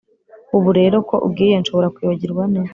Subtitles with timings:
[0.57, 2.61] ubu rero ko ugiye, nshobora kwibagirwa nte?